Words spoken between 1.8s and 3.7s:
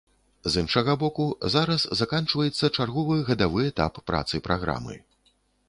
заканчваецца чарговы гадавы